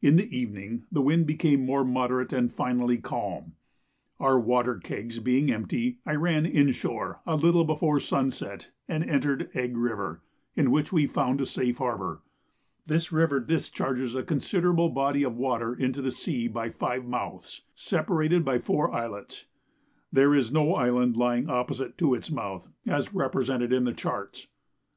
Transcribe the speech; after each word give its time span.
In 0.00 0.14
the 0.14 0.30
evening 0.38 0.84
the 0.92 1.02
wind 1.02 1.26
became 1.26 1.66
more 1.66 1.82
moderate 1.84 2.32
and 2.32 2.54
finally 2.54 2.96
calm. 2.98 3.54
Our 4.20 4.38
water 4.38 4.76
kegs 4.76 5.18
being 5.18 5.50
empty, 5.50 5.98
I 6.06 6.14
ran 6.14 6.46
inshore 6.46 7.20
a 7.26 7.34
little 7.34 7.64
before 7.64 7.98
sunset, 7.98 8.70
and 8.86 9.02
entered 9.02 9.50
Egg 9.52 9.76
River, 9.76 10.20
in 10.54 10.70
which 10.70 10.92
we 10.92 11.08
found 11.08 11.40
a 11.40 11.44
safe 11.44 11.78
harbour. 11.78 12.22
This 12.86 13.10
river 13.10 13.40
discharges 13.40 14.14
a 14.14 14.22
considerable 14.22 14.90
body 14.90 15.24
of 15.24 15.36
water 15.36 15.74
into 15.74 16.00
the 16.00 16.12
sea 16.12 16.46
by 16.46 16.70
five 16.70 17.04
mouths, 17.04 17.62
separated 17.74 18.44
by 18.44 18.60
four 18.60 18.92
islets. 18.92 19.44
There 20.12 20.36
is 20.36 20.52
no 20.52 20.76
island 20.76 21.16
lying 21.16 21.50
opposite 21.50 21.98
to 21.98 22.14
its 22.14 22.30
mouth, 22.30 22.68
as 22.86 23.12
represented 23.12 23.72
in 23.72 23.82
the 23.82 23.92
charts. 23.92 24.46